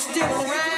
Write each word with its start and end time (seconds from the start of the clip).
still 0.00 0.24
around. 0.24 0.69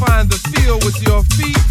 find 0.00 0.30
the 0.30 0.38
feel 0.50 0.76
with 0.78 1.02
your 1.02 1.22
feet. 1.36 1.69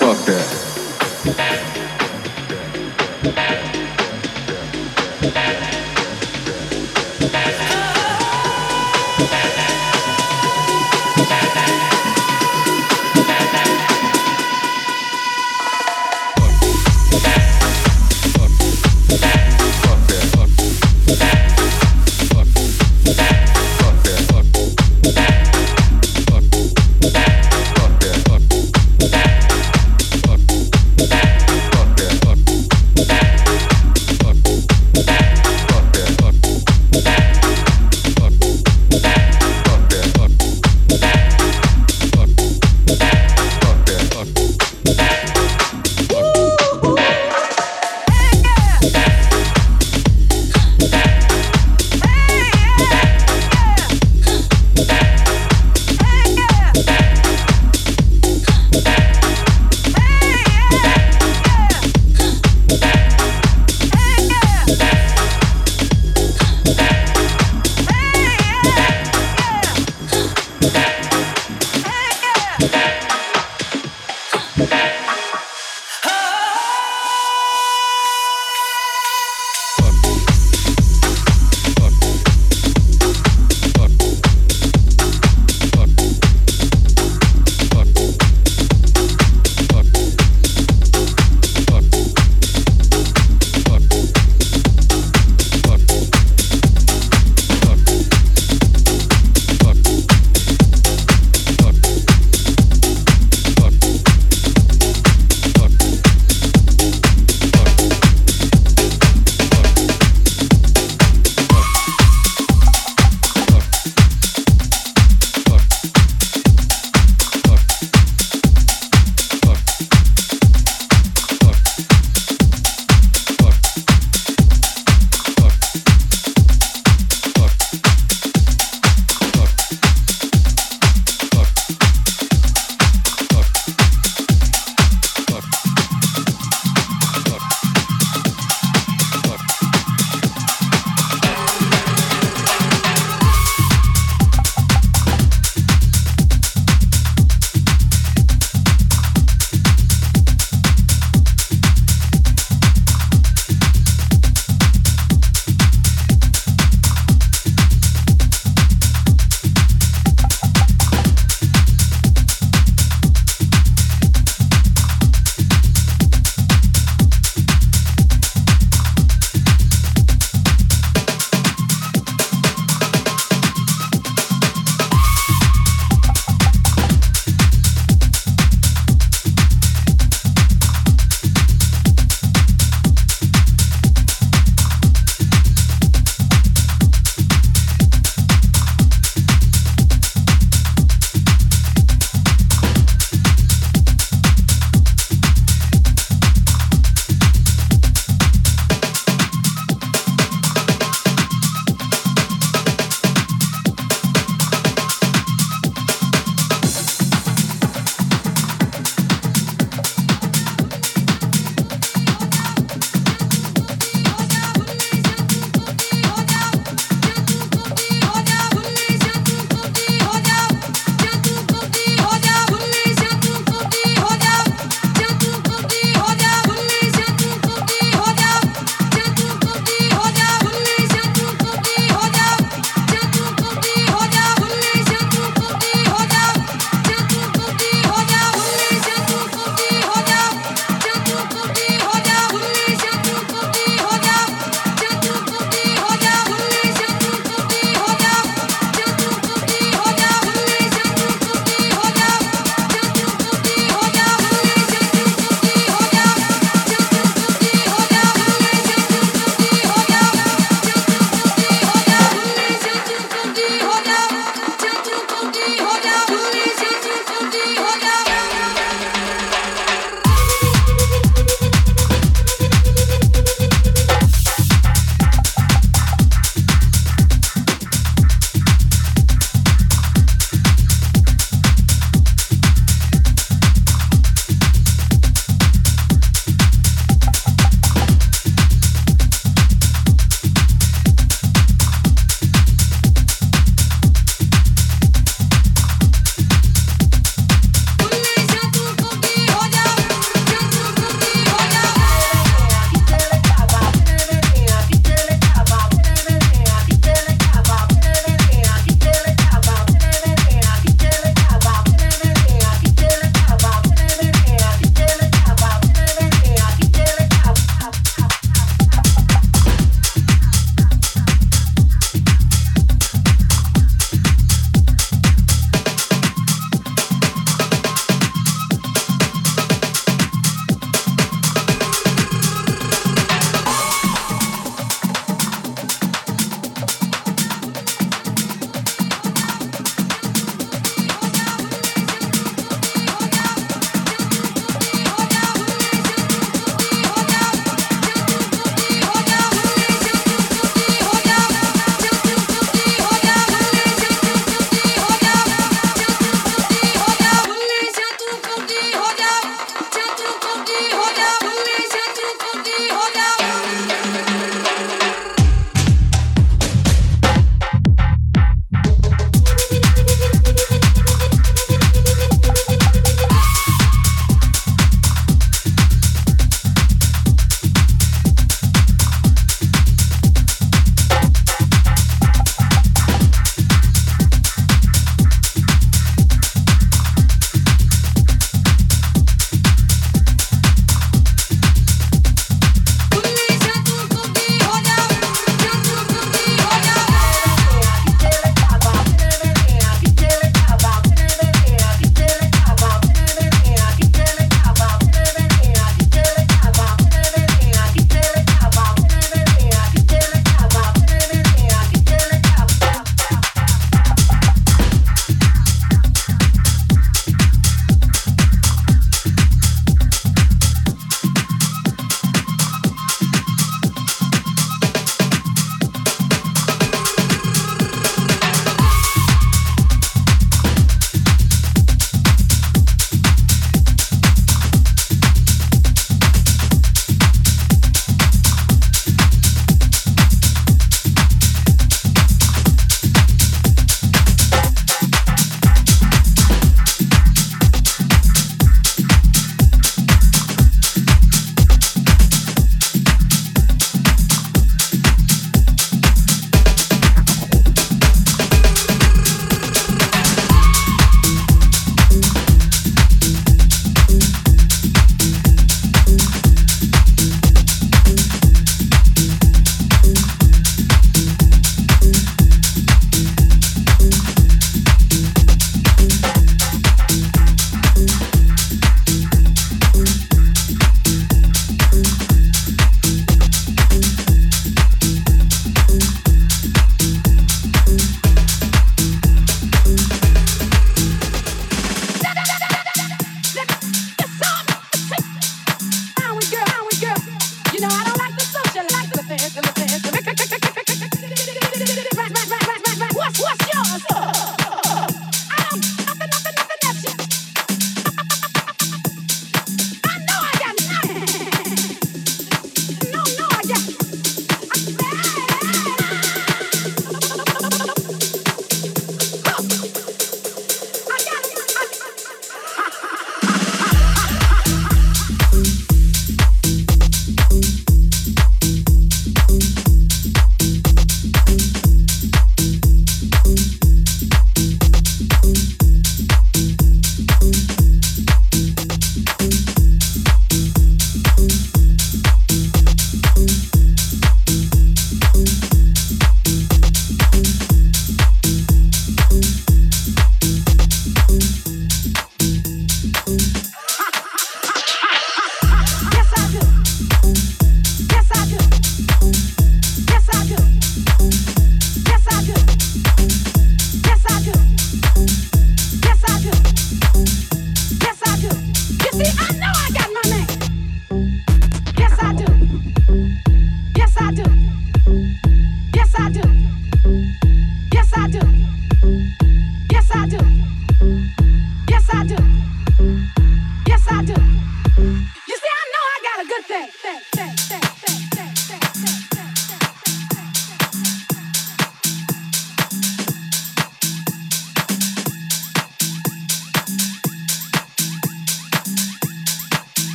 Fuck 0.00 0.24
that. 0.24 0.59